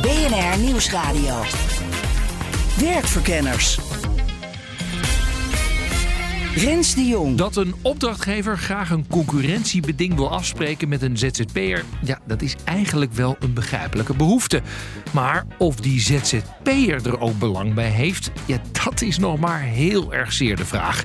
[0.00, 1.42] BNR Nieuwsradio.
[2.78, 3.78] Werkverkenners.
[6.54, 7.36] Rens de Jong.
[7.36, 13.12] Dat een opdrachtgever graag een concurrentiebeding wil afspreken met een ZZP'er, ja, dat is eigenlijk
[13.12, 14.62] wel een begrijpelijke behoefte.
[15.12, 20.14] Maar of die ZZP'er er ook belang bij heeft, ja, dat is nog maar heel
[20.14, 21.04] erg zeer de vraag.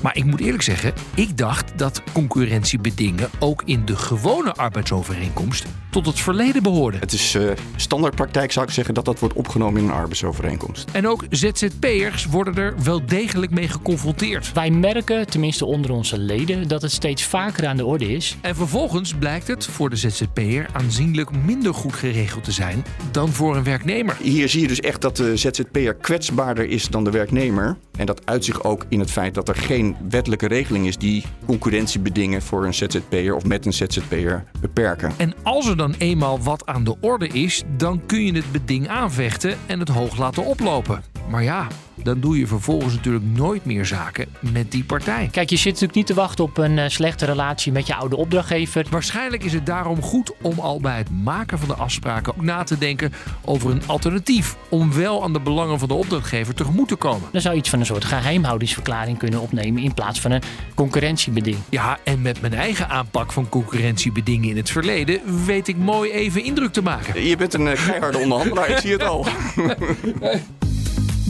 [0.00, 6.06] Maar ik moet eerlijk zeggen, ik dacht dat concurrentiebedingen ook in de gewone arbeidsovereenkomst tot
[6.06, 7.00] het verleden behoorden.
[7.00, 10.90] Het is uh, standaardpraktijk, zou ik zeggen, dat dat wordt opgenomen in een arbeidsovereenkomst.
[10.92, 14.52] En ook ZZP'ers worden er wel degelijk mee geconfronteerd.
[14.52, 18.36] Wij merken, tenminste onder onze leden, dat het steeds vaker aan de orde is.
[18.40, 23.56] En vervolgens blijkt het voor de ZZP'er aanzienlijk minder goed geregeld te zijn dan voor
[23.56, 24.16] een werknemer.
[24.22, 27.76] Hier zie je dus echt dat de ZZP'er kwetsbaarder is dan de werknemer.
[28.00, 31.24] En dat uit zich ook in het feit dat er geen wettelijke regeling is die
[31.46, 35.12] concurrentiebedingen voor een ZZP'er of met een ZZP'er beperken.
[35.16, 38.88] En als er dan eenmaal wat aan de orde is, dan kun je het beding
[38.88, 41.09] aanvechten en het hoog laten oplopen.
[41.30, 41.66] Maar ja,
[42.02, 45.28] dan doe je vervolgens natuurlijk nooit meer zaken met die partij.
[45.32, 48.16] Kijk, je zit natuurlijk niet te wachten op een uh, slechte relatie met je oude
[48.16, 48.86] opdrachtgever.
[48.90, 52.62] Waarschijnlijk is het daarom goed om al bij het maken van de afspraken ook na
[52.62, 53.12] te denken
[53.44, 54.56] over een alternatief.
[54.68, 57.28] Om wel aan de belangen van de opdrachtgever tegemoet te komen.
[57.32, 60.42] Dan zou je iets van een soort geheimhoudingsverklaring kunnen opnemen in plaats van een
[60.74, 61.56] concurrentiebeding.
[61.68, 66.44] Ja, en met mijn eigen aanpak van concurrentiebedingen in het verleden weet ik mooi even
[66.44, 67.26] indruk te maken.
[67.26, 69.26] Je bent een uh, keiharde onderhandelaar, ik zie het al.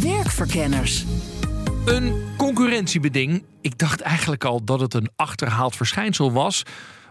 [0.02, 1.04] Werkverkenners.
[1.84, 3.44] Een concurrentiebeding.
[3.60, 6.62] Ik dacht eigenlijk al dat het een achterhaald verschijnsel was.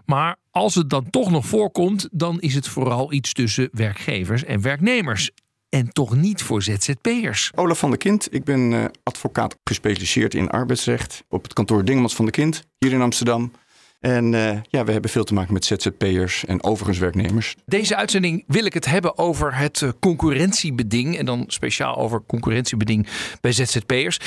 [0.04, 4.60] Maar als het dan toch nog voorkomt, dan is het vooral iets tussen werkgevers en
[4.60, 5.30] werknemers.
[5.68, 7.50] En toch niet voor ZZP'ers.
[7.54, 12.14] Olaf van der Kind, ik ben uh, advocaat gespecialiseerd in arbeidsrecht op het kantoor Dingemans
[12.14, 13.52] van der Kind hier in Amsterdam.
[14.00, 17.56] En uh, ja, we hebben veel te maken met ZZP'ers en overigens werknemers.
[17.66, 21.18] Deze uitzending wil ik het hebben over het uh, concurrentiebeding.
[21.18, 23.06] En dan speciaal over concurrentiebeding
[23.40, 24.18] bij ZZP'ers.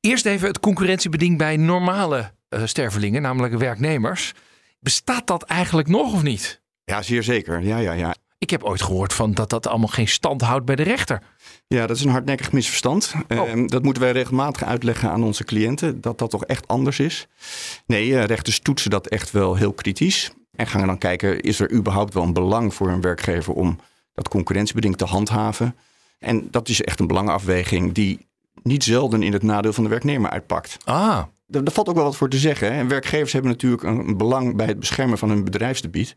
[0.00, 4.32] Eerst even het concurrentiebeding bij normale uh, stervelingen, namelijk werknemers.
[4.80, 6.60] Bestaat dat eigenlijk nog of niet?
[6.84, 7.62] Ja, zeer zeker.
[7.62, 8.14] Ja, ja, ja.
[8.38, 11.22] Ik heb ooit gehoord van dat dat allemaal geen stand houdt bij de rechter.
[11.66, 13.14] Ja, dat is een hardnekkig misverstand.
[13.28, 13.48] Oh.
[13.54, 17.26] Uh, dat moeten wij regelmatig uitleggen aan onze cliënten, dat dat toch echt anders is.
[17.86, 20.32] Nee, uh, rechters toetsen dat echt wel heel kritisch.
[20.52, 23.78] En gaan dan kijken, is er überhaupt wel een belang voor een werkgever om
[24.14, 25.76] dat concurrentiebeding te handhaven?
[26.18, 28.26] En dat is echt een belangenafweging die
[28.62, 30.76] niet zelden in het nadeel van de werknemer uitpakt.
[30.84, 31.22] Ah.
[31.46, 32.74] Daar, daar valt ook wel wat voor te zeggen.
[32.74, 32.86] Hè?
[32.86, 36.14] Werkgevers hebben natuurlijk een belang bij het beschermen van hun bedrijfsgebied.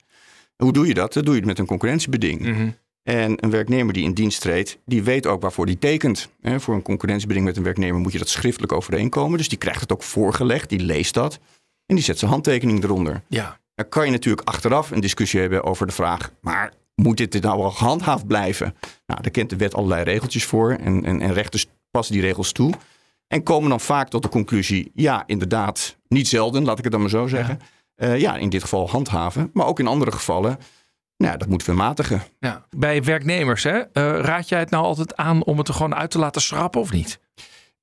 [0.64, 1.14] Hoe doe je dat?
[1.14, 2.42] Dat doe je het met een concurrentiebeding.
[2.42, 2.76] Mm -hmm.
[3.04, 6.30] En een werknemer die in dienst treedt, die weet ook waarvoor die tekent.
[6.42, 9.38] Voor een concurrentiebeding met een werknemer moet je dat schriftelijk overeenkomen.
[9.38, 11.40] Dus die krijgt het ook voorgelegd, die leest dat.
[11.86, 13.22] En die zet zijn handtekening eronder.
[13.28, 13.60] Ja.
[13.76, 16.32] Dan kan je natuurlijk achteraf een discussie hebben over de vraag...
[16.42, 18.76] maar moet dit nou wel gehandhaafd blijven?
[19.06, 20.72] Nou, daar kent de wet allerlei regeltjes voor.
[20.72, 22.74] En, en, en rechters passen die regels toe.
[23.28, 24.92] En komen dan vaak tot de conclusie...
[24.94, 27.58] ja, inderdaad, niet zelden, laat ik het dan maar zo zeggen...
[27.60, 27.66] Ja.
[28.04, 29.50] Uh, ja, in dit geval handhaven.
[29.54, 30.58] Maar ook in andere gevallen,
[31.18, 32.22] nou, dat moeten we matigen.
[32.40, 32.66] Ja.
[32.78, 33.78] Bij werknemers, hè?
[33.78, 36.82] Uh, raad jij het nou altijd aan om het er gewoon uit te laten schrappen
[36.82, 37.20] of niet?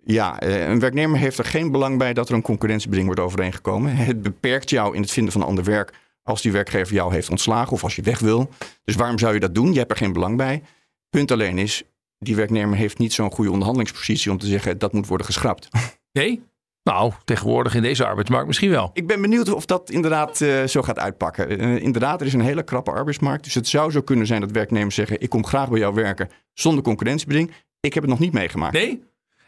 [0.05, 3.97] Ja, uh, een werknemer heeft er geen belang bij dat er een concurrentiebeding wordt overeengekomen.
[4.07, 5.93] Het beperkt jou in het vinden van ander werk
[6.23, 8.49] als die werkgever jou heeft ontslagen of als je weg wil.
[8.85, 9.73] Dus waarom zou je dat doen?
[9.73, 10.63] Je hebt er geen belang bij.
[11.11, 11.83] Punt alleen is,
[12.19, 15.69] die werknemer heeft niet zo'n goede onderhandelingspositie om te zeggen dat moet worden geschrapt.
[16.13, 16.43] Nee?
[16.83, 18.91] Nou, tegenwoordig in deze arbeidsmarkt misschien wel.
[18.93, 21.63] Ik ben benieuwd of dat inderdaad uh, zo gaat uitpakken.
[21.63, 23.45] Uh, inderdaad, er is een hele krappe arbeidsmarkt.
[23.45, 26.29] Dus het zou zo kunnen zijn dat werknemers zeggen: Ik kom graag bij jou werken
[26.55, 27.53] zonder concurrentiebeding.
[27.81, 28.73] Ik heb het nog niet meegemaakt.
[28.73, 29.03] Nee?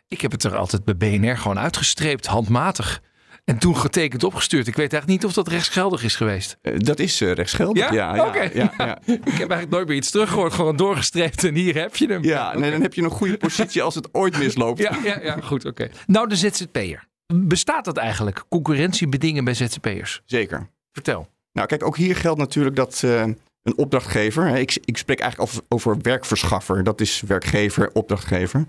[0.08, 3.02] Ik heb het er altijd bij BNR gewoon uitgestreept, handmatig.
[3.44, 4.66] En toen getekend opgestuurd.
[4.66, 6.58] Ik weet eigenlijk niet of dat rechtsgeldig is geweest.
[6.62, 7.92] Uh, dat is rechtsgeldig, ja.
[7.92, 8.50] ja, ja, okay.
[8.54, 8.98] ja, ja.
[9.06, 10.52] ik heb eigenlijk nooit meer iets teruggehoord.
[10.52, 12.24] Gewoon doorgestreept en hier heb je hem.
[12.24, 12.60] Ja, okay.
[12.60, 14.78] nee, dan heb je een goede positie als het ooit misloopt.
[14.78, 15.82] Ja, ja, ja goed, oké.
[15.82, 15.96] Okay.
[16.06, 17.08] Nou, de ZZP'er.
[17.32, 18.44] Bestaat dat eigenlijk?
[18.48, 20.22] Concurrentiebedingen bij ZZP'ers?
[20.24, 20.68] Zeker.
[20.92, 21.28] Vertel.
[21.52, 23.20] Nou, kijk, ook hier geldt natuurlijk dat uh,
[23.62, 24.46] een opdrachtgever.
[24.46, 26.84] Hè, ik, ik, spreek eigenlijk over werkverschaffer.
[26.84, 28.64] Dat is werkgever, opdrachtgever.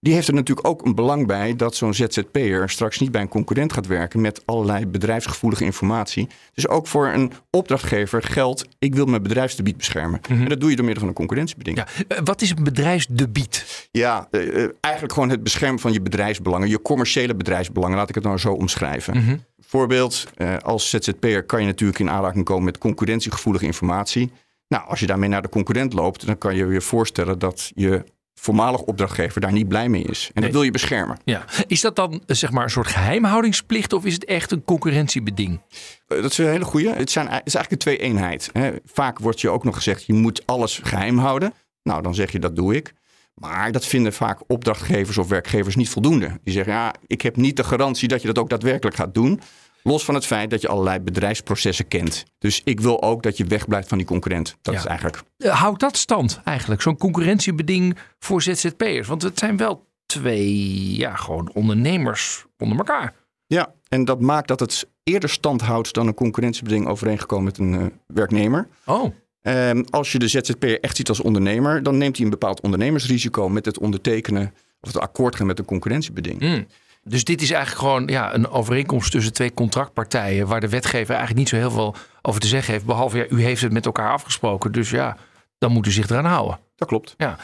[0.00, 3.28] Die heeft er natuurlijk ook een belang bij dat zo'n ZZP'er straks niet bij een
[3.28, 6.28] concurrent gaat werken met allerlei bedrijfsgevoelige informatie.
[6.54, 10.20] Dus ook voor een opdrachtgever geldt, ik wil mijn bedrijfsdebiet beschermen.
[10.28, 11.76] En dat doe je door middel van een concurrentiebeding.
[11.76, 13.88] Ja, eh, wat is een bedrijfsdebiet?
[13.90, 18.14] Ja, eh, eh, eigenlijk gewoon het beschermen van je bedrijfsbelangen, je commerciële bedrijfsbelangen, laat ik
[18.14, 19.44] het nou zo omschrijven.
[19.66, 24.32] Voorbeeld, eh, als ZZP'er kan je natuurlijk in aanraking komen met concurrentiegevoelige informatie.
[24.68, 28.04] Nou, als je daarmee naar de concurrent loopt, dan kan je je voorstellen dat je
[28.40, 30.30] voormalig opdrachtgever daar niet blij mee is.
[30.34, 31.18] En dat wil je beschermen.
[31.24, 31.44] Ja.
[31.66, 35.60] Is dat dan eh, zeg maar een soort geheimhoudingsplicht of is het echt een concurrentiebeding?
[36.08, 36.88] Eh, Dat is een hele goeie.
[36.88, 38.50] Het, zijn, het is eigenlijk een twee-eenheid.
[38.84, 41.52] Vaak wordt je ook nog gezegd, je moet alles geheim houden.
[41.82, 42.92] Nou, dan zeg je, dat doe ik.
[43.34, 46.40] Maar dat vinden vaak opdrachtgevers of werkgevers niet voldoende.
[46.44, 49.40] Die zeggen, ja, ik heb niet de garantie dat je dat ook daadwerkelijk gaat doen.
[49.86, 52.24] Los van het feit dat je allerlei bedrijfsprocessen kent.
[52.38, 54.56] Dus ik wil ook dat je wegblijft van die concurrent.
[54.62, 54.80] Dat Ja.
[54.80, 55.22] is eigenlijk...
[55.36, 59.06] Eh, Houdt dat stand eigenlijk, zo'n concurrentiebeding voor ZZP'ers?
[59.08, 63.14] Want het zijn wel twee, ja, gewoon ondernemers onder elkaar.
[63.46, 67.74] Ja, en dat maakt dat het eerder stand houdt dan een concurrentiebeding overeengekomen met een
[67.74, 68.68] eh, werknemer.
[68.86, 72.60] Oh, Ehm, als je de ZZP'er echt ziet als ondernemer, dan neemt hij een bepaald
[72.60, 76.40] ondernemersrisico met het ondertekenen of het akkoord gaan met een concurrentiebeding.
[76.40, 76.66] Hmm.
[77.08, 80.46] Dus dit is eigenlijk gewoon ja, een overeenkomst tussen twee contractpartijen.
[80.46, 82.84] waar de wetgever eigenlijk niet zo heel veel over te zeggen heeft.
[82.84, 84.72] Behalve, ja, u heeft het met elkaar afgesproken.
[84.72, 85.16] Dus ja,
[85.58, 86.58] dan moet u zich eraan houden.
[86.76, 87.14] Dat klopt.
[87.16, 87.38] Ja.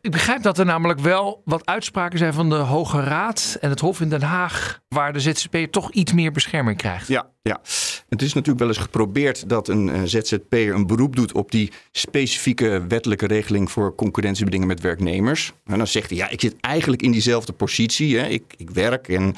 [0.00, 3.80] Ik begrijp dat er namelijk wel wat uitspraken zijn van de Hoge Raad en het
[3.80, 4.80] Hof in Den Haag.
[4.88, 7.08] waar de ZZP'er toch iets meer bescherming krijgt.
[7.08, 7.60] Ja, ja.
[8.08, 11.72] Het is natuurlijk wel eens geprobeerd dat een eh, ZZP'er een beroep doet op die
[11.90, 15.52] specifieke wettelijke regeling voor concurrentiebedingen met werknemers.
[15.64, 18.18] En dan zegt hij, ja, ik zit eigenlijk in diezelfde positie.
[18.18, 18.26] Hè.
[18.26, 19.34] Ik, ik werk en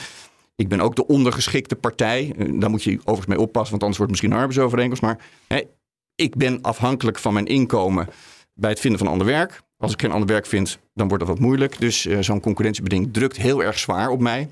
[0.57, 2.35] ik ben ook de ondergeschikte partij.
[2.39, 5.03] Eh, Daar moet je overigens mee oppassen, want anders wordt het misschien een arbeidsovereenkomst.
[5.03, 5.63] Maar hè,
[6.15, 8.09] ik ben afhankelijk van mijn inkomen
[8.57, 9.63] bij het vinden van ander werk.
[9.77, 11.81] Als ik geen ander werk vind, dan wordt dat wat moeilijk.
[11.81, 14.49] Dus eh, zo'n concurrentiebeding drukt heel erg zwaar op mij.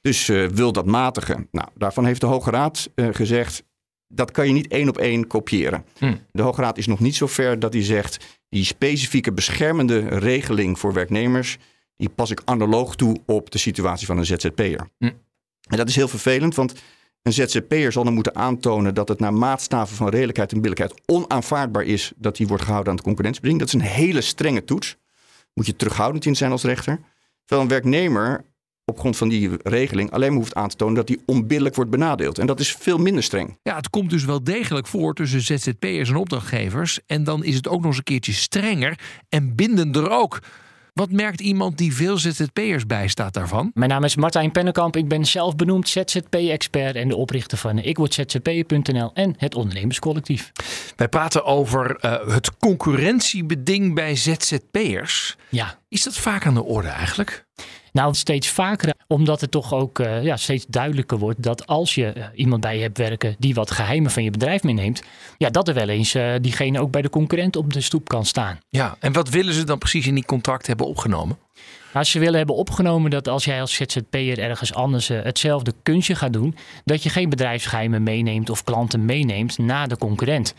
[0.00, 1.48] Dus eh, wil dat matigen.
[1.50, 3.64] Nou, daarvan heeft de Hoge Raad eh, gezegd,
[4.08, 5.84] dat kan je niet één op één kopiëren.
[5.98, 6.14] Hm.
[6.32, 10.78] De Hoge Raad is nog niet zo ver dat hij zegt, die specifieke beschermende regeling
[10.78, 11.58] voor werknemers,
[11.96, 14.88] die pas ik analoog toe op de situatie van een ZZP'er.
[14.98, 15.10] Hm.
[15.68, 16.74] En dat is heel vervelend, want
[17.24, 21.82] een ZZP'er zal dan moeten aantonen dat het naar maatstaven van redelijkheid en billijkheid onaanvaardbaar
[21.82, 23.60] is dat die wordt gehouden aan het concurrentiebeding.
[23.60, 24.96] Dat is een hele strenge toets.
[25.54, 27.00] Moet je terughoudend in zijn als rechter.
[27.44, 28.44] Terwijl een werknemer
[28.84, 31.90] op grond van die regeling alleen maar hoeft aan te tonen dat hij onbillijk wordt
[31.90, 32.38] benadeeld.
[32.38, 33.58] En dat is veel minder streng.
[33.62, 37.00] Ja, het komt dus wel degelijk voor tussen ZZP'ers en opdrachtgevers.
[37.06, 38.98] En dan is het ook nog eens een keertje strenger
[39.28, 40.38] en bindender ook.
[40.94, 43.70] Wat merkt iemand die veel ZZP'ers bijstaat daarvan?
[43.74, 44.96] Mijn naam is Martijn Pennekamp.
[44.96, 50.52] Ik ben zelf benoemd ZZP-expert en de oprichter van ikwordzzp.nl en het ondernemerscollectief.
[50.96, 55.36] Wij praten over eh, het concurrentiebeding bij ZZP'ers.
[55.48, 57.44] Ja, Is dat vaak aan de orde eigenlijk?
[57.94, 62.06] Nou steeds vaker, omdat het toch ook eh, ja, steeds duidelijker wordt dat als je
[62.06, 65.02] eh, iemand bij je hebt werken die wat geheimen van je bedrijf meeneemt,
[65.38, 68.24] ja, dat er wel eens eh, diegene ook bij de concurrent op de stoep kan
[68.24, 68.58] staan.
[68.68, 71.38] Ja, en wat willen ze dan precies in die contract hebben opgenomen?
[71.92, 76.32] Als ze willen hebben opgenomen dat als jij als ZZP'er ergens anders hetzelfde kunstje gaat
[76.32, 80.54] doen, dat je geen bedrijfsgeheimen meeneemt of klanten meeneemt na de concurrent.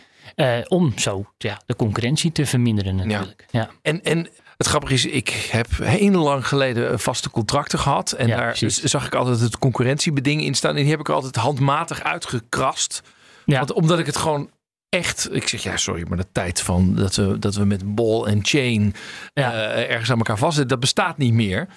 [0.68, 3.46] Om zo ja, de concurrentie te verminderen natuurlijk.
[3.52, 3.70] Ja.
[3.82, 8.12] En, en het grappige is, ik heb heel lang geleden vaste contracten gehad.
[8.12, 8.84] En Ja, daar precies.
[8.84, 10.76] zag ik altijd het concurrentiebeding in staan.
[10.76, 13.02] En die heb ik er altijd handmatig uitgekrast.
[13.46, 13.58] Ja.
[13.58, 14.50] Want, omdat ik het gewoon
[14.90, 15.30] echt...
[15.34, 18.40] Ik zeg, ja, sorry, maar de tijd van dat we, dat we met ball en
[18.46, 18.94] chain
[19.34, 19.52] Ja.
[19.54, 21.68] eh, ergens aan elkaar vastzitten, dat bestaat niet meer.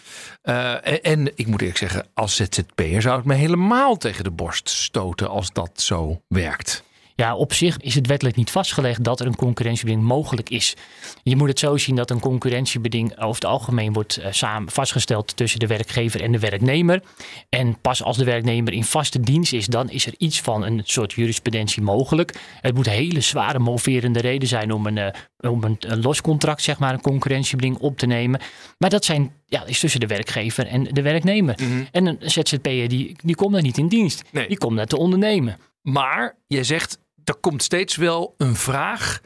[0.43, 4.31] Eh, en, en ik moet eerlijk zeggen, als ZZP'er zou ik me helemaal tegen de
[4.31, 6.83] borst stoten als dat zo werkt.
[7.19, 10.77] Ja, op zich is het wettelijk niet vastgelegd dat er een concurrentiebeding mogelijk is.
[11.23, 15.37] Je moet het zo zien dat een concurrentiebeding over het algemeen wordt eh, samen vastgesteld
[15.37, 17.03] tussen de werkgever en de werknemer.
[17.49, 20.81] En pas als de werknemer in vaste dienst is, dan is er iets van een
[20.85, 22.35] soort jurisprudentie mogelijk.
[22.61, 26.63] Het moet hele zware moverende reden zijn om een, eh, om een, een los contract,
[26.63, 28.41] zeg maar, een concurrentiebeding op te nemen.
[28.79, 31.59] Maar dat zijn, ja, is tussen de werkgever en de werknemer.
[31.93, 34.23] En een ZZP'er die, die komt daar niet in dienst.
[34.31, 34.49] Nee.
[34.49, 35.59] Die komt daar te ondernemen.
[35.83, 39.21] Maar jij zegt, er komt steeds wel een vraag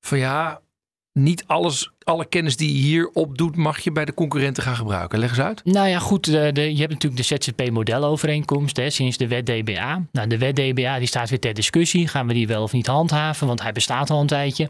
[0.00, 0.60] van ja,
[1.16, 5.18] niet alles, alle kennis die je hier opdoet, mag je bij de concurrenten gaan gebruiken.
[5.18, 5.64] Leg eens uit.
[5.64, 6.24] Nou ja, goed.
[6.24, 10.06] De, de, je hebt natuurlijk de ZZP-modelovereenkomst sinds de wet DBA.
[10.12, 12.08] Nou, de wet DBA die staat weer ter discussie.
[12.08, 13.46] Gaan we die wel of niet handhaven?
[13.46, 14.68] Want hij bestaat al een tijdje.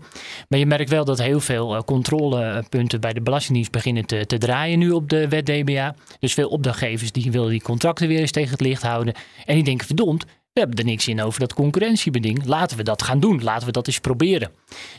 [0.48, 4.38] Maar je merkt wel dat heel veel eh, controlepunten bij de Belastingdienst beginnen te, te
[4.38, 5.94] draaien nu op de wet DBA.
[6.18, 9.14] Dus veel opdrachtgevers die willen die contracten weer eens tegen het licht houden.
[9.44, 10.24] En die denken, verdomd,
[10.56, 12.44] We hebben er niks in over dat concurrentiebeding.
[12.44, 13.42] Laten we dat gaan doen.
[13.42, 14.50] Laten we dat eens proberen.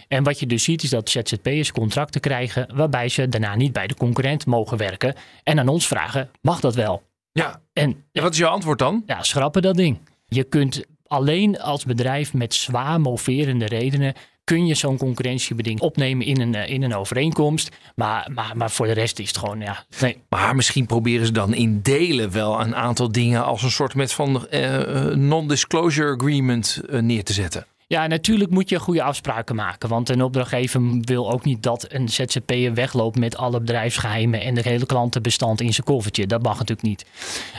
[0.08, 3.88] En wat je dus ziet is dat ZZP'ers contracten krijgen waarbij ze daarna niet bij
[3.88, 5.16] de concurrent mogen werken.
[5.44, 7.04] En aan ons vragen, mag dat wel?
[7.32, 7.62] Ja.
[7.74, 9.04] En En wat is jouw antwoord dan?
[9.06, 10.00] ja, schrappen dat ding.
[10.28, 14.14] Je kunt alleen als bedrijf met zwaar moverende redenen
[14.48, 17.70] kun je zo'n concurrentiebeding opnemen in een, eh, in een overeenkomst.
[17.96, 20.18] Maar, maar, maar voor de rest is het gewoon, ja, nee.
[20.30, 24.14] Maar misschien proberen ze dan in delen wel een aantal dingen als een soort met
[24.14, 27.66] van eh, non-disclosure agreement neer te zetten.
[27.90, 29.90] Ja, natuurlijk moet je goede afspraken maken.
[29.90, 34.62] Want een opdrachtgever wil ook niet dat een ZZP'er wegloopt met alle bedrijfsgeheimen en de
[34.64, 36.28] hele klantenbestand in zijn koffertje.
[36.28, 37.06] Dat mag natuurlijk niet.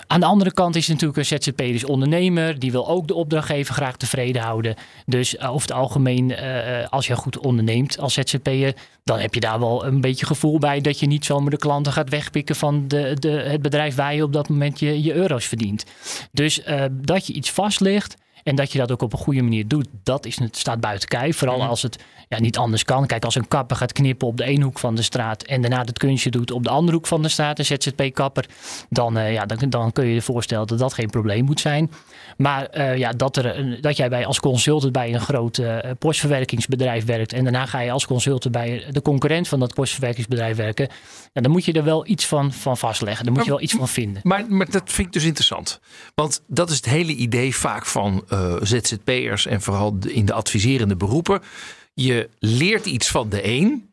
[0.06, 2.58] Aan de andere kant is natuurlijk een ZZP'er is ondernemer.
[2.58, 4.75] Die wil ook de opdrachtgever graag tevreden houden.
[5.06, 9.35] Dus eh, over het algemeen, eh, eh, als je goed onderneemt als ZZP'er, dan heb
[9.35, 12.56] je daar wel een beetje gevoel bij dat je niet zomaar de klanten gaat wegpikken
[12.56, 15.85] van de, de, het bedrijf waar je op dat moment je, je euro's verdient.
[16.32, 18.16] Dus dat je iets vastlegt.
[18.42, 21.09] En dat je dat ook op een goede manier doet, dat is, het staat buiten
[21.09, 21.37] kijf.
[21.37, 23.07] Vooral als het ja, niet anders kan.
[23.07, 25.85] Kijk, als een kapper gaat knippen op de ene hoek van de straat en daarna
[25.85, 28.47] het kunstje doet op de andere hoek van de straat, een ZZP-kapper,
[28.90, 31.90] dan, eh, ja, dan, dan kun je je voorstellen dat dat geen probleem moet zijn.
[32.37, 37.04] Maar eh, ja, dat, er dat jij bij, als consultant bij een groot eh, postverwerkingsbedrijf
[37.04, 40.88] werkt en daarna ga je als consultant bij de concurrent van dat postverwerkingsbedrijf werken,
[41.33, 43.25] ja, dan moet je er wel iets van, van vastleggen.
[43.25, 44.23] Daar moet je wel iets van vinden.
[44.25, 45.80] Maar, maar dat vind ik dus interessant.
[46.14, 50.97] Want dat is het hele idee vaak van eh, ZZP'ers en vooral in de adviserende
[50.97, 51.40] beroepen.
[51.94, 53.90] Je leert iets van de een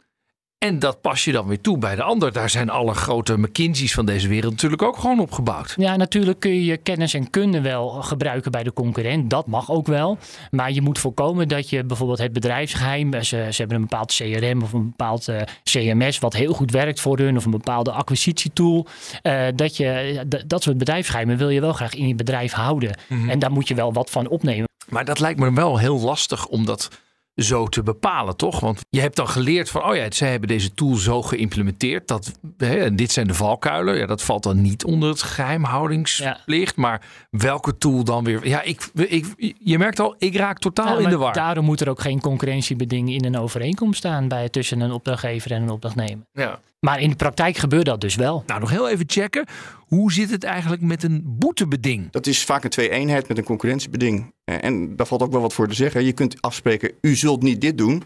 [0.58, 2.32] en dat pas je dan weer toe bij de ander.
[2.32, 5.74] Daar zijn alle grote McKinsey's van deze wereld natuurlijk ook gewoon op gebouwd.
[5.78, 9.30] Ja, natuurlijk kun je je kennis en kunde wel gebruiken bij de concurrent.
[9.30, 10.18] Dat mag ook wel.
[10.52, 13.12] Maar je moet voorkomen dat je bijvoorbeeld het bedrijfsgeheim.
[13.14, 17.00] Ze, ze hebben een bepaald CRM of een bepaald eh, CMS wat heel goed werkt
[17.00, 17.38] voor hun.
[17.38, 18.88] Of een bepaalde acquisitietool.
[19.22, 22.98] eh, dat, je, dat soort bedrijfsgeheimen wil je wel graag in je bedrijf houden.
[23.28, 24.68] En daar moet je wel wat van opnemen.
[24.90, 26.90] Maar dat lijkt me wel heel lastig om dat
[27.36, 28.60] zo te bepalen, toch?
[28.60, 32.08] Want je hebt dan geleerd van, oh ja, zij hebben deze tool zo geïmplementeerd.
[32.08, 33.98] Dat, hè, en dit zijn de valkuilen.
[33.98, 36.76] Ja, dat valt dan niet onder het geheimhoudingsplicht.
[36.76, 38.48] Maar welke tool dan weer?
[38.48, 41.34] Ja, ik, ik, je merkt al, ik raak totaal Ja, in de war.
[41.34, 45.62] Daarom moet er ook geen concurrentiebeding in een overeenkomst staan bij, tussen een opdrachtgever en
[45.62, 46.26] een opdrachtnemer.
[46.34, 46.60] Ja.
[46.80, 48.44] Maar in de praktijk gebeurt dat dus wel.
[48.48, 49.46] Nou, nog heel even checken.
[49.88, 52.12] Hoe zit het eigenlijk met een boetebeding?
[52.12, 54.34] Dat is vaak een twee-eenheid met een concurrentiebeding.
[54.46, 56.04] Eh, En daar valt ook wel wat voor te zeggen.
[56.04, 58.04] Je kunt afspreken, u zult niet dit doen.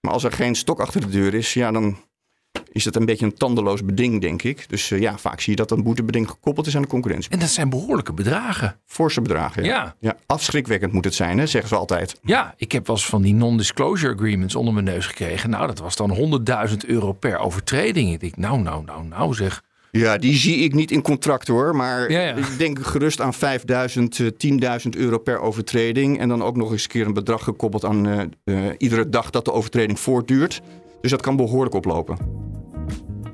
[0.00, 1.96] Maar als er geen stok achter de deur is, ja, dan
[2.72, 4.68] is dat een beetje een tandeloos beding, denk ik.
[4.68, 7.30] Dus eh, ja, vaak zie je dat een boetebeding gekoppeld is aan de concurrentie.
[7.30, 8.80] En dat zijn behoorlijke bedragen.
[8.86, 9.74] Forse bedragen, ja.
[9.74, 9.96] Ja.
[10.00, 10.16] ja.
[10.26, 12.18] afschrikwekkend moet het zijn, hè, zeggen ze altijd.
[12.22, 15.50] Ja, ik heb wel eens van die non-disclosure agreements onder mijn neus gekregen.
[15.50, 18.12] Nou, dat was dan 100.000 euro per overtreding.
[18.12, 19.62] Ik denk, nou, nou, nou, nou zeg.
[19.98, 21.76] Ja, die zie ik niet in contract hoor.
[21.76, 22.34] Maar Ja, ja.
[22.34, 26.18] ik denk gerust aan 5000, eh, 10.000 euro per overtreding.
[26.18, 29.30] En dan ook nog eens een keer een bedrag gekoppeld aan eh, eh, iedere dag
[29.30, 30.62] dat de overtreding voortduurt.
[31.00, 32.16] Dus dat kan behoorlijk oplopen.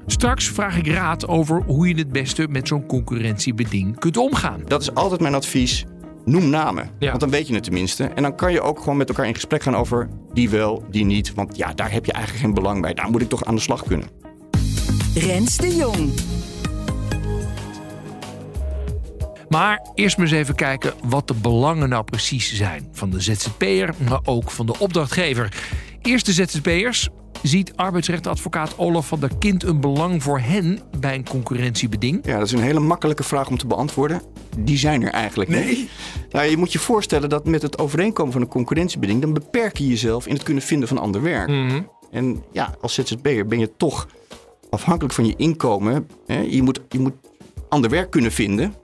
[0.07, 4.63] Straks vraag ik raad over hoe je het beste met zo'n concurrentiebeding kunt omgaan.
[4.67, 5.85] Dat is altijd mijn advies.
[6.25, 6.91] Noem namen.
[6.99, 7.09] Ja.
[7.09, 8.05] Want dan weet je het tenminste.
[8.05, 11.05] En dan kan je ook gewoon met elkaar in gesprek gaan over die wel, die
[11.05, 11.35] niet.
[11.35, 12.95] Want ja, daar heb je eigenlijk geen belang bij.
[12.95, 14.09] Daar moet ik toch aan de slag kunnen.
[15.15, 16.13] Rens de Jong.
[19.51, 22.89] Maar eerst maar eens even kijken wat de belangen nou precies zijn.
[22.93, 25.53] Van de ZZP'er, maar ook van de opdrachtgever.
[26.03, 27.09] Eerst de ZZP'ers.
[27.43, 32.27] Ziet arbeidsrechtadvocaat Olaf van der Kind een belang voor hen bij een concurrentiebeding?
[32.27, 34.23] Ja, dat is een hele makkelijke vraag om te beantwoorden.
[34.59, 35.91] Die zijn er eigenlijk niet.
[36.31, 39.21] Nou, je moet je voorstellen dat met het overeenkomen van een concurrentiebeding...
[39.21, 41.49] dan beperk je jezelf in het kunnen vinden van ander werk.
[42.11, 44.09] En ja, als ZZP'er ben je toch
[44.71, 46.09] afhankelijk van je inkomen.
[46.27, 46.41] Hè?
[46.41, 47.15] Je, moet, je moet
[47.69, 48.75] ander werk kunnen vinden.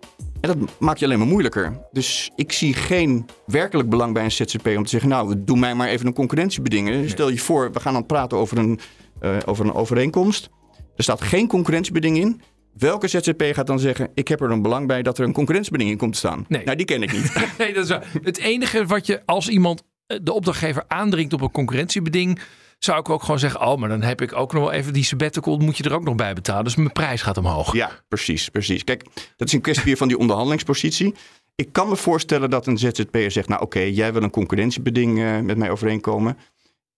[0.40, 1.78] En dat maakt je alleen maar moeilijker.
[1.93, 5.09] Dus ik zie geen werkelijk belang bij een ZZP om te zeggen...
[5.09, 7.11] nou, doe mij maar even een concurrentiebeding.
[7.11, 8.81] Stel je voor, we gaan dan praten over een,
[9.21, 10.49] eh, over een overeenkomst.
[10.97, 12.40] Er staat geen concurrentiebeding in.
[12.73, 14.11] Welke ZZP gaat dan zeggen...
[14.14, 16.45] ik heb er een belang bij dat er een concurrentiebeding in komt te staan?
[16.49, 16.64] Nee.
[16.64, 17.33] Nou, die ken ik niet.
[17.59, 17.97] Nee, dat is.
[18.23, 22.40] Het enige wat je als iemand eh, de opdrachtgever aandringt op een concurrentiebeding,
[22.78, 25.04] zou ik ook gewoon zeggen: Oh, maar dan heb ik ook nog wel even die
[25.04, 26.64] sabbatical, moet je er ook nog bij betalen.
[26.64, 27.73] Dus mijn prijs gaat omhoog.
[27.73, 28.85] Ja, precies, precies.
[28.85, 29.04] Kijk,
[29.37, 31.14] dat is een kwestie weer van die onderhandelingspositie.
[31.54, 33.49] Ik kan me voorstellen dat een ZZP'er zegt...
[33.49, 36.38] nou oké, jij wil een concurrentiebeding eh, met mij overeenkomen.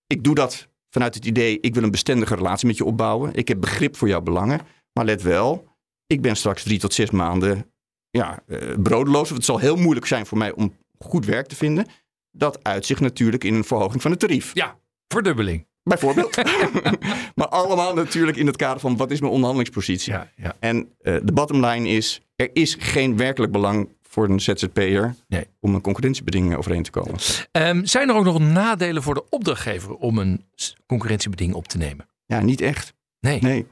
[0.06, 1.61] Ik doe dat vanuit het idee...
[1.61, 3.35] ik wil een bestendige relatie met je opbouwen.
[3.35, 4.61] Ik heb begrip voor jouw belangen.
[4.92, 5.68] Maar let wel,
[6.06, 7.73] ik ben straks drie tot zes maanden
[8.11, 9.30] ja, eh, broodloos.
[9.30, 11.87] Het zal heel moeilijk zijn voor mij om goed werk te vinden.
[12.30, 14.50] Dat uitzicht natuurlijk in een verhoging van het tarief.
[14.54, 15.66] Ja, verdubbeling.
[15.88, 16.37] Bijvoorbeeld.
[17.35, 18.97] maar allemaal natuurlijk in het kader van...
[18.97, 20.12] wat is mijn onderhandelingspositie?
[20.12, 20.54] Ja, ja.
[20.59, 25.47] En eh, de bottom line is, er is geen werkelijk belang voor een ZZP'er Nee.
[25.61, 27.14] om een concurrentiebeding overeen te komen.
[27.52, 30.45] Ehm, zijn er ook nog nadelen voor de opdrachtgever om een
[30.87, 32.09] concurrentiebeding op te nemen?
[32.26, 32.95] Ja, niet echt.
[33.21, 33.40] Nee.
[33.42, 33.66] Nee.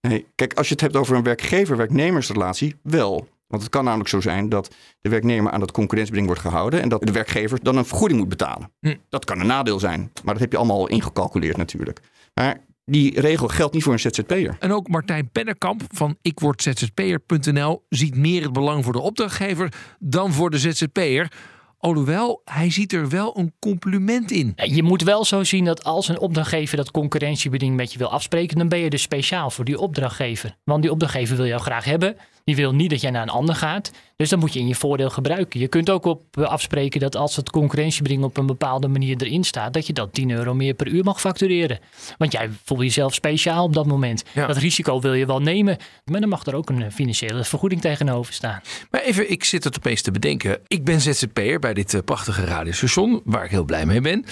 [0.00, 0.26] nee.
[0.34, 3.28] Kijk, als je het hebt over een werkgever-werknemersrelatie, wel.
[3.52, 6.88] Want het kan namelijk zo zijn dat de werknemer aan dat concurrentiebeding wordt gehouden en
[6.88, 8.70] dat de werkgever dan een vergoeding moet betalen.
[8.80, 8.94] Hm.
[9.08, 12.00] Dat kan een nadeel zijn, maar dat heb je allemaal al ingecalculeerd natuurlijk.
[12.34, 14.56] Maar die regel geldt niet voor een ZZP'er.
[14.58, 20.50] En ook Martijn Pennekamp van ikwordzzp'er.nl ziet meer het belang voor de opdrachtgever dan voor
[20.50, 21.32] de ZZP'er.
[21.78, 24.52] Alhoewel, hij ziet er wel een compliment in.
[24.56, 28.58] Je moet wel zo zien dat als een opdrachtgever dat concurrentiebeding met je wil afspreken,
[28.58, 30.56] dan ben je dus speciaal voor die opdrachtgever.
[30.64, 32.16] Want die opdrachtgever wil jou graag hebben.
[32.44, 33.90] Die wil niet dat jij naar een ander gaat.
[34.16, 35.60] Dus dat moet je in je voordeel gebruiken.
[35.60, 39.44] Je kunt ook op eh, afspreken dat als het concurrentiebeding op een bepaalde manier erin
[39.44, 41.78] staat, dat je dat 10 euro meer per uur mag factureren.
[42.18, 44.24] Want jij voelt jezelf speciaal op dat moment.
[44.32, 44.46] Ja.
[44.46, 45.76] Dat risico wil je wel nemen.
[46.04, 48.60] Maar dan mag er ook een eh, financiële vergoeding tegenover staan.
[48.90, 50.60] Maar even, ik zit het opeens te bedenken.
[50.66, 54.24] Ik ben ZZP'er bij dit eh, prachtige radiostation, waar ik heel blij mee ben.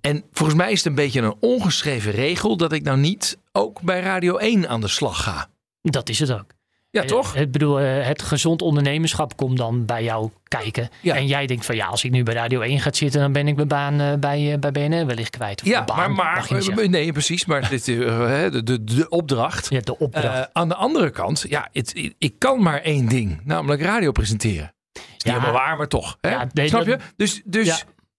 [0.00, 3.82] En volgens mij is het een beetje een ongeschreven regel dat ik nou niet ook
[3.82, 5.48] bij Radio 1 aan de slag ga.
[5.82, 6.57] Dat is het ook.
[7.02, 7.34] Ja, toch?
[7.34, 10.88] Eh, Ik bedoel, eh, het gezond ondernemerschap komt dan bij jou kijken.
[11.00, 11.14] Ja.
[11.14, 13.48] En jij denkt van ja, als ik nu bij Radio 1 ga zitten, dan ben
[13.48, 15.62] ik mijn baan eh, bij, bij BNR wellicht kwijt.
[15.62, 17.44] Of Ja, baan, maar, maar nee, precies.
[17.44, 19.70] Maar dit, de, de, de opdracht.
[19.70, 20.48] Ja, de opdracht.
[20.52, 24.72] Aan de andere kant, ja, het, ik kan maar één ding, namelijk radio presenteren.
[24.92, 25.32] Is Ja.
[25.32, 26.18] helemaal waar, maar toch.
[26.20, 26.30] Hè?
[26.30, 26.98] Ja, nee, Snap je?
[27.16, 27.76] Dus, dus ja.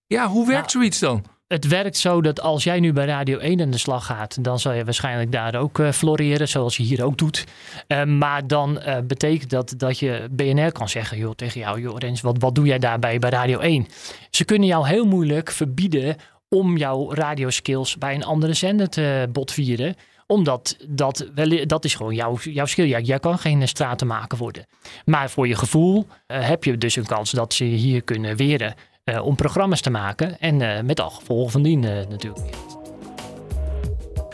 [0.08, 0.28] Ja.
[0.28, 1.26] hoe werkt Nou, zoiets dan?
[1.50, 4.60] Het werkt zo dat als jij nu bij Radio 1 aan de slag gaat, dan
[4.60, 7.46] zal je waarschijnlijk daar ook eh, floreren, zoals je hier ook doet.
[7.88, 11.98] Eh, maar dan eh, betekent dat dat je BNR kan zeggen joh, tegen jou, joh
[11.98, 13.88] Rens, wat, wat doe jij daarbij bij Radio 1?
[14.30, 16.16] Ze kunnen jou heel moeilijk verbieden
[16.50, 19.96] om jouw radioskills bij een andere zender te botvieren
[20.28, 21.30] omdat dat,
[21.66, 22.88] dat is gewoon jouw, jouw skill.
[22.88, 24.66] Jij, jij kan geen stratenmaker worden.
[25.06, 28.76] Maar voor je gevoel heb je dus een kans dat ze hier kunnen weren
[29.18, 30.40] om programma's te maken.
[30.40, 32.40] En eh, met al gevolgen van dien eh, natuurlijk.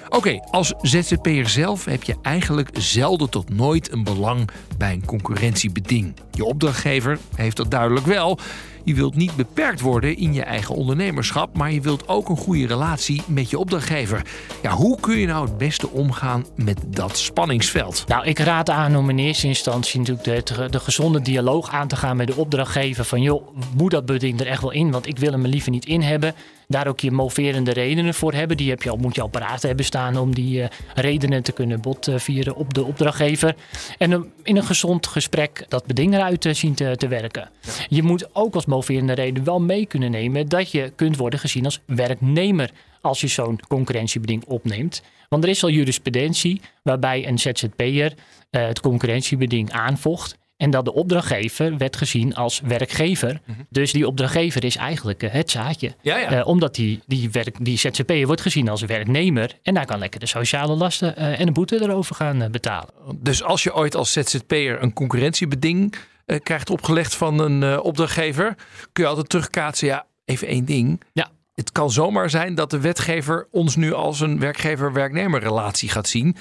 [0.10, 6.14] Oké, als ZZP'er zelf heb je eigenlijk zelden tot nooit een belang bij een concurrentiebeding.
[6.32, 8.40] Je opdrachtgever heeft dat duidelijk wel.
[8.84, 12.68] Je wilt niet beperkt worden in je eigen ondernemerschap, maar je wilt ook een goede
[12.68, 14.22] relatie met je opdrachtgever.
[14.62, 18.04] Ja, hoe kun je nou het beste omgaan met dat spanningsveld?
[18.08, 21.96] Nou, ik raad aan om in eerste instantie natuurlijk de, de gezonde dialoog aan te
[21.96, 23.06] gaan met de opdrachtgever.
[23.06, 24.92] Van joh, moet dat beding er echt wel in?
[24.92, 26.36] Want ik wil hem er liever niet in hebben.
[26.68, 28.58] Daar ook je moverende redenen voor hebben.
[28.58, 31.52] Die heb je al, moet je al paraat hebben staan om die eh, redenen te
[31.52, 33.56] kunnen botvieren op de opdrachtgever.
[33.98, 37.50] En um, in een gezond gesprek dat beding eruit eh, zien te, werken.
[37.88, 41.66] Je moet ook als moverende reden wel mee kunnen nemen dat je kunt worden gezien
[41.66, 45.02] als werknemer als je zo'n concurrentiebeding opneemt.
[45.30, 48.14] Want er is al jurisprudentie waarbij een ZZP'er
[48.50, 50.38] eh, het concurrentiebeding aanvocht.
[50.58, 53.42] En dat de opdrachtgever werd gezien als werkgever.
[53.70, 55.96] Dus die opdrachtgever is eigenlijk eh, het zaadje.
[56.02, 56.32] Ja, ja.
[56.32, 59.60] Eh, omdat die, die, werk, die ZZP'er wordt gezien als werknemer.
[59.64, 62.94] En daar kan lekker de sociale lasten eh, en de boete erover gaan betalen.
[63.16, 65.96] Dus als je ooit als ZZP'er een concurrentiebeding
[66.44, 68.56] krijgt opgelegd van een opdrachtgever,
[68.92, 69.88] kun je altijd terugkaatsen.
[69.88, 71.02] Ja, even één ding.
[71.14, 71.30] Ja.
[71.54, 76.36] Het kan zomaar zijn dat de wetgever ons nu als een werkgever-werknemer relatie gaat zien.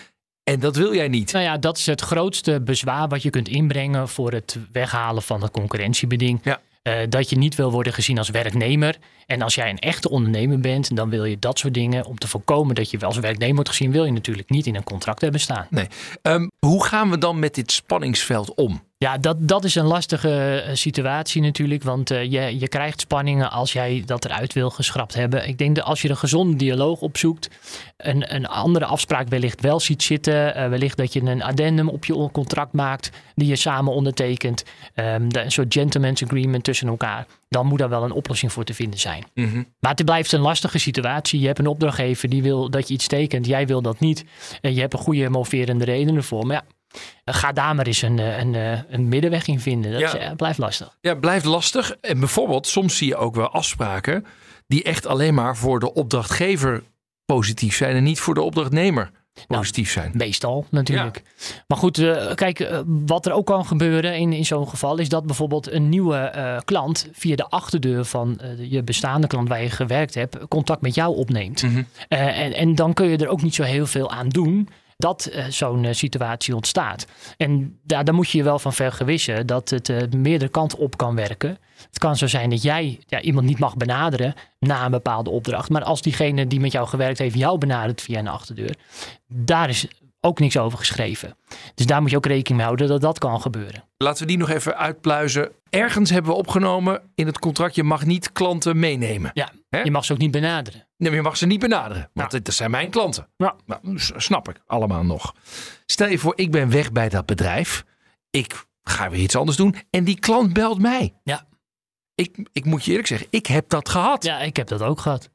[0.44, 1.32] En dat wil jij niet.
[1.32, 5.42] Nou ja, dat is het grootste bezwaar wat je kunt inbrengen voor het weghalen van
[5.42, 6.40] het concurrentiebeding.
[6.42, 6.60] Ja.
[6.82, 8.96] Eh, dat je niet wil worden gezien als werknemer.
[9.26, 12.04] En als jij een echte ondernemer bent, dan wil je dat soort dingen.
[12.04, 14.74] Om te voorkomen dat je wel als werknemer wordt gezien, wil je natuurlijk niet in
[14.74, 15.66] een contract hebben staan.
[15.70, 15.88] Nee.
[16.22, 18.82] Ehm, hoe gaan we dan met dit spanningsveld om?
[19.04, 21.82] Ja, dat, dat is een lastige eh, situatie natuurlijk.
[21.82, 25.48] Want eh, je, je krijgt spanningen als jij dat eruit wil geschrapt hebben.
[25.48, 27.48] Ik denk dat als je een gezonde dialoog opzoekt,
[27.96, 30.54] een, een andere afspraak wellicht wel ziet zitten.
[30.54, 34.64] eh, wellicht dat je een addendum op je contract maakt die je samen ondertekent.
[34.94, 37.26] ehm, de- een soort gentleman's agreement tussen elkaar.
[37.48, 39.24] Dan moet daar wel een oplossing voor te vinden zijn.
[39.80, 41.40] Maar het blijft een lastige situatie.
[41.40, 43.46] Je hebt een opdrachtgever die wil dat je iets tekent.
[43.46, 44.24] Jij wil dat niet.
[44.60, 46.46] En je hebt een goede moverende reden ervoor.
[46.46, 46.62] Maar ja,
[47.24, 49.90] ga daar maar eens een, eh, een, eh, een middenweg in vinden.
[49.92, 50.06] Dat Ja.
[50.06, 50.96] is, eh, blijft lastig.
[51.00, 51.96] Ja, blijft lastig.
[52.00, 54.26] En bijvoorbeeld, soms zie je ook wel afspraken
[54.66, 56.82] die echt alleen maar voor de opdrachtgever
[57.24, 59.10] positief zijn en niet voor de opdrachtnemer
[59.46, 60.10] positief zijn.
[60.14, 61.22] Meestal natuurlijk.
[61.66, 65.08] Maar goed, eh, kijk, eh, wat er ook kan gebeuren in, in zo'n geval is
[65.08, 69.62] dat bijvoorbeeld een nieuwe eh, klant via de achterdeur van eh, je bestaande klant waar
[69.62, 71.64] je gewerkt hebt, contact met jou opneemt.
[72.08, 75.24] Eh, en, en dan kun je er ook niet zo heel veel aan doen dat
[75.24, 77.06] eh, zo'n eh, situatie ontstaat.
[77.36, 80.96] En daar, daar moet je je wel van vergewissen dat het eh, meerdere kanten op
[80.96, 81.58] kan werken.
[81.88, 85.70] Het kan zo zijn dat jij ja, iemand niet mag benaderen na een bepaalde opdracht.
[85.70, 88.76] Maar als diegene die met jou gewerkt heeft jou benadert via een achterdeur,
[89.26, 89.86] daar is
[90.20, 91.36] ook niks over geschreven.
[91.74, 93.84] Dus daar moet je ook rekening mee houden dat dat kan gebeuren.
[93.96, 95.50] Laten we die nog even uitpluizen.
[95.70, 99.30] Ergens hebben we opgenomen in het contract: je mag niet klanten meenemen.
[99.34, 99.52] Ja,
[99.82, 100.83] je mag ze ook niet benaderen.
[100.96, 102.10] Nee, maar je mag ze niet benaderen.
[102.12, 103.28] Want dit dat zijn mijn klanten.
[103.36, 103.54] Ja.
[103.66, 103.80] Nou,
[104.16, 105.34] snap ik allemaal nog.
[105.86, 107.84] Stel je voor, ik ben weg bij dat bedrijf.
[108.30, 109.76] Ik ga weer iets anders doen.
[109.90, 111.14] En die klant belt mij.
[111.24, 111.46] Ja.
[112.14, 114.24] Ik, ik moet je eerlijk zeggen, ik heb dat gehad.
[114.24, 115.30] Ja, ik heb dat ook gehad.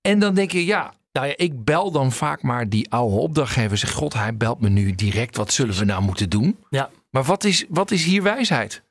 [0.00, 3.78] En dan denk je, ja, nou ja, ik bel dan vaak maar die oude opdrachtgever.
[3.78, 5.36] Zeg, god, hij belt me nu direct.
[5.36, 6.58] Wat zullen we nou moeten doen?
[6.70, 6.90] Ja.
[7.10, 8.82] Maar wat is, wat is hier wijsheid?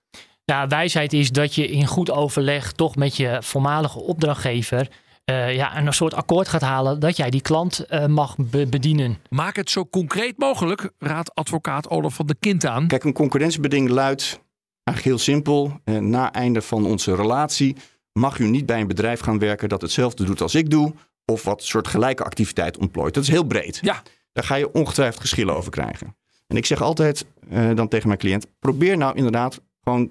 [0.45, 4.87] Ja, wijsheid is dat je in goed overleg toch met je voormalige opdrachtgever
[5.25, 9.17] eh, ja, een soort akkoord gaat halen dat jij die klant eh, mag be- bedienen.
[9.29, 12.87] Maak het zo concreet mogelijk, raadt advocaat Olaf van de Kind aan.
[12.87, 14.41] Kijk, een concurrentiebeding luidt
[14.83, 15.79] eigenlijk heel simpel.
[15.83, 17.75] Eh, na einde van onze relatie
[18.13, 20.93] mag u niet bij een bedrijf gaan werken dat hetzelfde doet als ik doe.
[21.25, 23.13] Of wat soort gelijke activiteit ontplooit.
[23.13, 23.79] Dat is heel breed.
[23.81, 24.01] Ja.
[24.31, 26.15] Daar ga je ongetwijfeld geschillen over krijgen.
[26.47, 30.09] En ik zeg altijd eh, dan tegen mijn cliënt: probeer nou inderdaad gewoon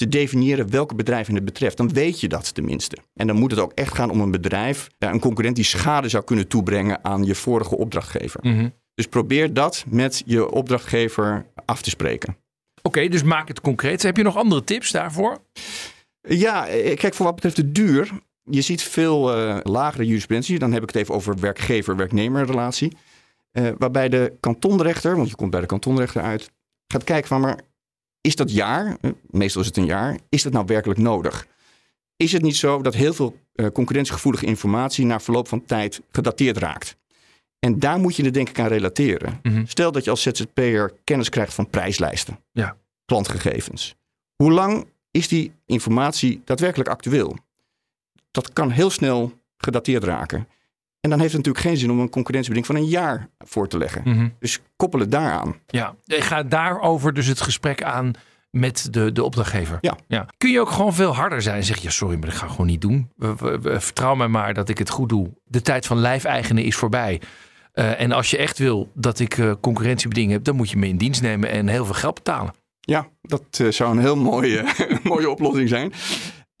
[0.00, 1.76] te definiëren welke bedrijven het betreft.
[1.76, 2.96] Dan weet je dat tenminste.
[3.14, 6.08] En dan moet het ook echt gaan om een bedrijf, ja, een concurrent die schade
[6.08, 8.40] zou kunnen toebrengen aan je vorige opdrachtgever.
[8.42, 8.68] Mhm.
[8.94, 12.36] Dus probeer dat met je opdrachtgever af te spreken.
[12.82, 14.02] Oké, dus maak het concreet.
[14.02, 15.38] Heb je nog andere tips daarvoor?
[16.20, 18.10] Ja, eh, kijk, voor wat betreft de duur.
[18.42, 20.58] Je ziet veel eh, lagere jurisprudentie.
[20.58, 22.96] Dan heb ik het even over werkgever-werknemer relatie.
[23.52, 26.50] Eh, waarbij de kantonrechter, want je komt bij de kantonrechter uit,
[26.86, 27.60] gaat kijken van maar
[28.20, 31.46] is dat jaar, eh, meestal is het een jaar, is dat nou werkelijk nodig?
[32.16, 36.56] Is het niet zo dat heel veel eh, concurrentiegevoelige informatie na verloop van tijd gedateerd
[36.56, 36.96] raakt?
[37.58, 39.38] En daar moet je het denk ik aan relateren.
[39.42, 39.66] Mhm.
[39.66, 42.76] Stel dat je als ZZP'er kennis krijgt van prijslijsten, Ja.
[43.04, 43.94] klantgegevens.
[44.36, 47.36] Hoe lang is die informatie daadwerkelijk actueel?
[48.30, 50.48] Dat kan heel snel gedateerd raken.
[51.00, 53.78] En dan heeft het natuurlijk geen zin om een concurrentiebeding van een jaar voor te
[53.78, 54.02] leggen.
[54.04, 54.28] Mhm.
[54.38, 55.56] Dus koppel het daaraan.
[55.66, 58.12] Ja, ik ga daarover dus het gesprek aan
[58.50, 59.78] met de, de opdrachtgever.
[60.08, 60.26] Ja.
[60.38, 62.44] Kun je ook gewoon veel harder zijn en zeg je, ja, sorry, maar dat ga
[62.44, 63.10] ik gewoon niet doen.
[63.62, 65.30] Vertrouw mij maar dat ik het goed doe.
[65.44, 67.20] De tijd van lijfeigenen is voorbij.
[67.72, 70.86] Eh, en als je echt wil dat ik eh, concurrentiebeding heb, dan moet je me
[70.86, 72.54] in dienst nemen en heel veel geld betalen.
[72.80, 74.64] Ja, dat eh, zou een heel mooie,
[75.02, 75.92] mooie oplossing zijn.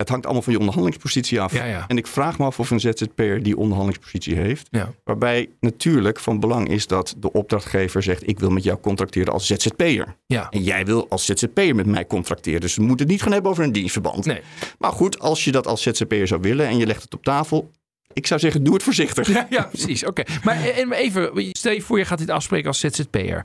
[0.00, 1.52] Het hangt allemaal van je onderhandelingspositie af.
[1.52, 1.84] Ja, ja.
[1.88, 4.68] En ik vraag me af of een ZZP'er die onderhandelingspositie heeft.
[4.70, 4.92] Ja.
[5.04, 8.28] Waarbij natuurlijk van belang is dat de opdrachtgever zegt...
[8.28, 10.16] ik wil met jou contracteren als ZZP'er.
[10.26, 10.50] Ja.
[10.50, 12.60] En jij wil als ZZP'er met mij contracteren.
[12.60, 14.24] Dus we moeten het niet gaan hebben over een dienstverband.
[14.24, 14.40] Nee.
[14.78, 17.70] Maar goed, als je dat als ZZP'er zou willen en je legt het op tafel...
[18.12, 19.28] ik zou zeggen, doe het voorzichtig.
[19.28, 20.06] Ja, ja precies.
[20.06, 20.22] Oké.
[20.42, 23.44] Maar en even, stel je voor je gaat dit afspreken als ZZP'er.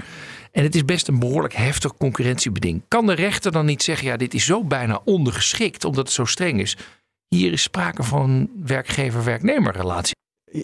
[0.52, 2.82] En het is best een behoorlijk heftig concurrentiebeding.
[2.88, 6.26] Kan de rechter dan niet zeggen, ja, dit is zo bijna ondergeschikt omdat het zo
[6.26, 6.78] streng is.
[7.28, 10.16] Hier is sprake van werkgever-werknemer relatie.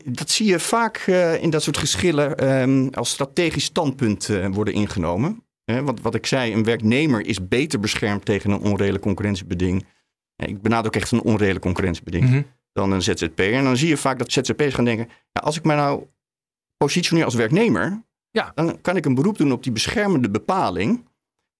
[0.06, 4.74] Dat zie je vaak eh, in dat soort geschillen ehm, als strategisch standpunt eh, worden
[4.74, 5.44] ingenomen.
[5.64, 9.86] Hè, want wat ik zei, een werknemer is beter beschermd tegen een onredelijk concurrentiebeding.
[10.36, 12.42] Ik benader ook echt een onredelijk concurrentiebeding Mhm.
[12.74, 13.54] Dan een ZZP'er.
[13.54, 16.04] En dan zie je vaak dat ZZP'ers gaan denken, ja, als ik mij nou
[16.78, 18.52] positioneer als werknemer, Ja.
[18.56, 21.10] dan kan ik een beroep doen op die beschermende bepaling.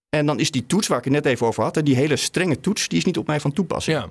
[0.10, 2.60] En dan is die toets waar ik het net even over had, die hele strenge
[2.60, 3.98] toets, die is niet op mij van toepassing.
[3.98, 4.10] Ja.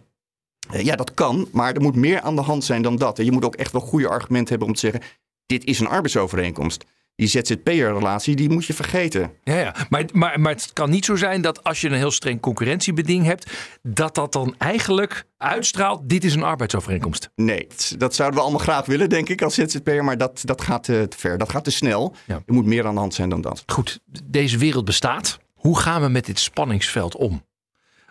[0.70, 3.18] Eh, Ja, dat kan, maar er moet meer aan de hand zijn dan dat.
[3.18, 5.00] En je moet ook echt wel goede argumenten hebben om te zeggen:
[5.46, 6.84] dit is een arbeidsovereenkomst.
[7.20, 9.32] Die ZZP'er-relatie, die moet je vergeten.
[9.44, 9.74] Ja, ja.
[9.88, 13.24] Maar, maar, maar het kan niet zo zijn dat als je een heel streng concurrentiebeding
[13.24, 13.50] hebt,
[13.82, 17.30] dat dat dan eigenlijk uitstraalt, dit is een arbeidsovereenkomst.
[17.34, 17.66] Nee,
[17.98, 20.04] dat zouden we allemaal graag willen, denk ik, als ZZP'er.
[20.04, 21.38] Maar dat, dat gaat eh, te ver.
[21.38, 22.14] Dat gaat te snel.
[22.26, 22.34] Ja.
[22.46, 23.62] Er moet meer aan de hand zijn dan dat.
[23.66, 25.38] Goed, deze wereld bestaat.
[25.54, 27.46] Hoe gaan we met dit spanningsveld om?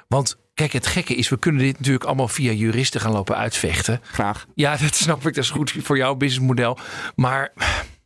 [0.08, 4.00] Want kijk, het gekke is, we kunnen dit natuurlijk allemaal via juristen gaan lopen uitvechten.
[4.04, 4.46] Graag.
[4.56, 5.36] Ja, dat snap ik.
[5.36, 6.78] Dat is goed voor jouw businessmodel.
[7.16, 7.54] Maar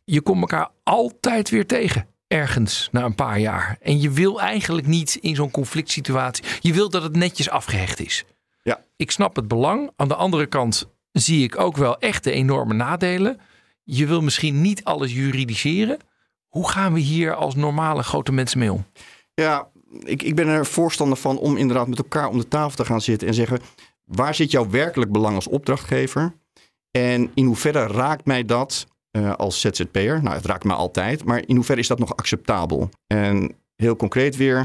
[0.04, 2.06] je komt elkaar altijd weer tegen.
[2.26, 3.78] Ergens na een paar jaar.
[3.80, 6.44] En je wil eigenlijk niet in zo'n conflict situatie.
[6.60, 8.24] Je wil dat het netjes afgehecht is.
[8.62, 8.80] Ja.
[8.96, 9.90] Ik snap het belang.
[9.96, 13.40] Aan de andere kant zie ik ook wel echt de enorme nadelen.
[13.82, 15.98] Je wil misschien niet alles juridiseren.
[16.48, 18.86] Hoe gaan we hier als normale grote mensen mee om?
[19.34, 19.68] Ja,
[20.02, 23.00] ik, ik ben er voorstander van om inderdaad met elkaar om de tafel te gaan
[23.00, 23.60] zitten en zeggen:
[24.04, 26.34] waar zit jouw werkelijk belang als opdrachtgever?
[26.90, 30.22] En in hoeverre raakt mij dat eh, als ZZP'er?
[30.22, 32.88] Nou, het raakt mij altijd, maar in hoeverre is dat nog acceptabel?
[33.06, 34.58] En heel concreet weer,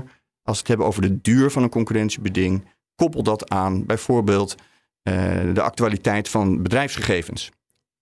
[0.44, 4.56] als we het hebben over de duur van een concurrentiebeding, koppel dat aan bijvoorbeeld
[5.02, 5.14] eh,
[5.54, 7.50] de actualiteit van bedrijfsgegevens.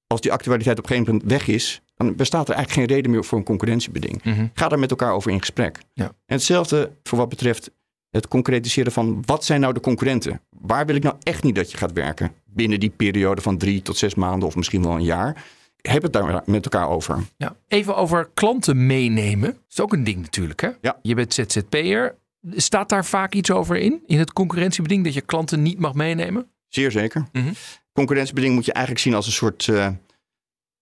[0.08, 3.12] Als die actualiteit op een gegeven moment weg is, dan bestaat er eigenlijk geen reden
[3.12, 4.22] meer voor een concurrentiebeding.
[4.54, 5.80] Ga daar met elkaar over in gesprek.
[5.94, 6.06] Ja.
[6.06, 7.72] En hetzelfde voor wat betreft
[8.10, 10.42] het concretiseren van wat zijn nou de concurrenten?
[10.50, 13.82] Waar wil ik nou echt niet dat je gaat werken binnen die periode van drie
[13.82, 15.46] tot zes maanden of misschien wel een jaar?
[15.82, 17.24] Heb het daar met elkaar over.
[17.38, 17.56] Ja.
[17.68, 19.52] Even over klanten meenemen.
[19.52, 20.62] Dat is ook een ding natuurlijk.
[20.62, 20.70] Hè?
[20.82, 21.00] Ja.
[21.02, 22.16] Je bent ZZP'er.
[22.56, 24.04] Staat daar vaak iets over in?
[24.06, 26.52] In het concurrentiebeding dat je klanten niet mag meenemen?
[26.68, 27.28] Zeer zeker.
[27.32, 27.54] Mhm.
[27.94, 29.68] Concurrentiebeding moet je eigenlijk zien als een soort...
[29.68, 29.90] eh,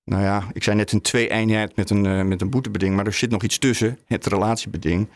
[0.03, 2.95] nou ja, ik zei net een twee-eenheid met een, eh, met een boetebeding.
[2.95, 5.09] Maar er zit nog iets tussen, het relatiebeding.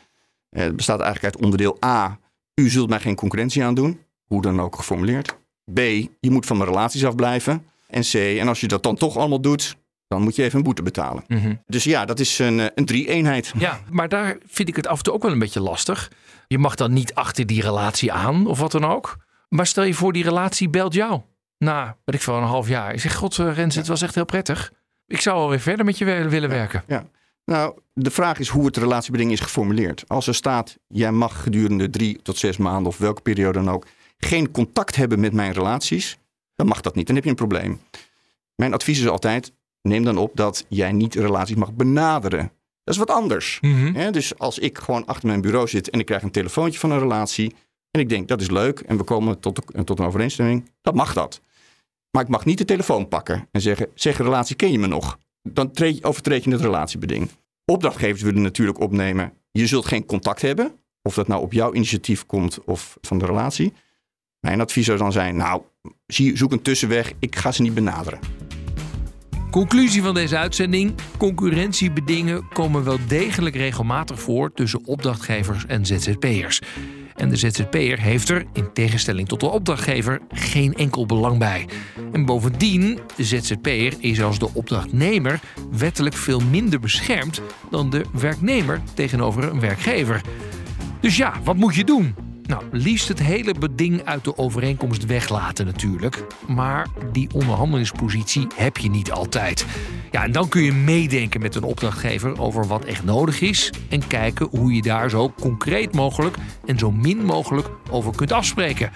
[0.49, 2.19] Eh, het bestaat eigenlijk uit onderdeel A.
[2.55, 3.99] U zult mij geen concurrentie aandoen.
[4.25, 5.37] Hoe dan ook geformuleerd.
[5.73, 5.77] B.
[6.19, 7.65] Je moet van mijn relaties afblijven.
[7.89, 8.13] En C.
[8.13, 9.75] En als je dat dan toch allemaal doet,
[10.07, 11.23] dan moet je even een boete betalen.
[11.67, 13.53] Dus ja, dat is een, eh, een drie-eenheid.
[13.57, 16.11] Ja, maar daar vind ik het af en toe ook wel een beetje lastig.
[16.47, 19.17] Je mag dan niet achter die relatie aan of wat dan ook.
[19.49, 21.21] Maar stel je voor, die relatie belt jou.
[21.57, 22.93] Na, weet ik veel, een half jaar.
[22.93, 24.71] Ik zeg, god eh, Rens, het was echt heel prettig.
[25.07, 26.83] Ik zou alweer verder met je wi- willen werken.
[26.87, 27.05] Ja.
[27.45, 30.03] Nou, de vraag is hoe het relatiebeding is geformuleerd.
[30.07, 33.85] Als er staat, jij mag gedurende drie tot zes maanden of welke periode dan ook
[34.17, 36.17] geen contact hebben met mijn relaties,
[36.59, 37.05] dan mag dat niet.
[37.05, 37.81] Dan heb je een probleem.
[38.55, 42.51] Mijn advies is altijd, neem dan op dat jij niet relaties mag benaderen.
[42.83, 43.57] Dat is wat anders.
[43.61, 44.11] Mhm.
[44.11, 46.99] Dus als ik gewoon achter mijn bureau zit en ik krijg een telefoontje van een
[46.99, 47.55] relatie
[47.91, 51.13] en ik denk dat is leuk en we komen tot, tot een overeenstemming, dan mag
[51.13, 51.41] dat.
[52.11, 55.17] Maar ik mag niet de telefoon pakken en zeggen, zeg relatie, ken je me nog?
[55.41, 57.29] Dan treed, overtreed je het relatiebeding.
[57.65, 60.71] Opdrachtgevers willen natuurlijk opnemen, je zult geen contact hebben.
[61.01, 63.73] Of dat nou op jouw initiatief komt of van de relatie.
[64.39, 65.61] Mijn advies zou dan zijn, nou,
[66.07, 68.19] zoek een tussenweg, ik ga ze niet benaderen.
[69.51, 76.61] Conclusie van deze uitzending: concurrentiebedingen komen wel degelijk regelmatig voor tussen opdrachtgevers en ZZP'ers.
[77.15, 81.67] En de ZZP'er heeft er, in tegenstelling tot de opdrachtgever, geen enkel belang bij.
[82.11, 85.39] En bovendien, de ZZP'er is als de opdrachtnemer
[85.71, 90.21] wettelijk veel minder beschermd dan de werknemer tegenover een werkgever.
[90.99, 92.28] Dus ja, wat moet je doen?
[92.49, 96.25] Nou, liefst het hele beding uit de overeenkomst weglaten natuurlijk.
[96.47, 99.65] Maar die onderhandelingspositie heb je niet altijd.
[100.11, 103.73] Ja, en dan kun je meedenken met een opdrachtgever over wat echt nodig is.
[103.89, 108.91] En kijken hoe je daar zo concreet mogelijk en zo min mogelijk over kunt afspreken.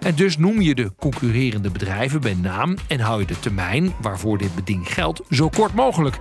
[0.00, 4.38] En dus noem je de concurrerende bedrijven bij naam en hou je de termijn waarvoor
[4.38, 6.18] dit beding geldt zo kort mogelijk.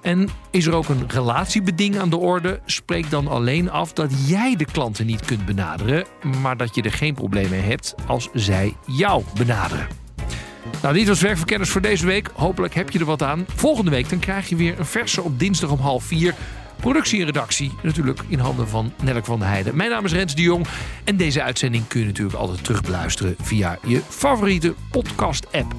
[0.00, 2.60] En is er ook een relatiebeding aan de orde?
[2.64, 6.04] Spreek dan alleen af dat jij de klanten niet kunt benaderen,
[6.42, 9.86] maar dat je er geen probleem mee hebt als zij jou benaderen.
[10.82, 12.30] Nou, dit was Werkverkenners voor deze week.
[12.34, 13.44] Hopelijk heb je er wat aan.
[13.54, 16.34] Volgende week dan krijg je weer een verse op dinsdag om half vier.
[16.80, 19.76] Productie en redactie natuurlijk in handen van Nelk van der Heijden.
[19.76, 20.66] Mijn naam is Rens de Jong.
[21.04, 25.74] En deze uitzending kun je natuurlijk altijd terugbeluisteren via je favoriete podcast-app.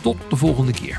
[0.00, 0.98] Tot de volgende keer.